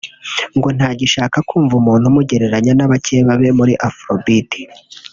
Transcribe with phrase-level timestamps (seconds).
[0.57, 4.51] ngo ntagishaka kumva umuntu umugereranya n’abakeba be muri Afrobeat